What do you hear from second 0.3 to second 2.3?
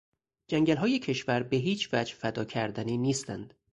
جنگلهای کشور به هیچ وجه